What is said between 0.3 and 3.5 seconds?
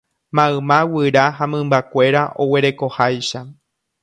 Mayma guyra ha mymbakuéra oguerekoháicha.